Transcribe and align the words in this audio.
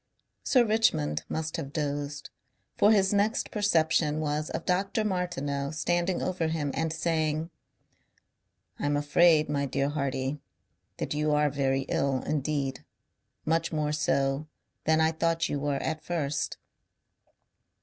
Sir 0.43 0.65
Richmond 0.65 1.23
must 1.29 1.57
have 1.57 1.71
dozed, 1.71 2.31
for 2.75 2.91
his 2.91 3.13
next 3.13 3.51
perception 3.51 4.19
was 4.19 4.49
of 4.49 4.65
Dr. 4.65 5.05
Martineau 5.05 5.69
standing 5.69 6.23
over 6.23 6.47
him 6.47 6.71
and 6.73 6.91
saying 6.91 7.51
"I 8.79 8.87
am 8.87 8.97
afraid, 8.97 9.47
my 9.47 9.67
dear 9.67 9.89
Hardy, 9.89 10.39
that 10.97 11.13
you 11.13 11.33
are 11.33 11.51
very 11.51 11.81
ill 11.81 12.23
indeed. 12.23 12.83
Much 13.45 13.71
more 13.71 13.91
so 13.91 14.47
than 14.85 14.99
I 14.99 15.11
thought 15.11 15.49
you 15.49 15.59
were 15.59 15.75
at 15.77 16.03
first." 16.03 16.57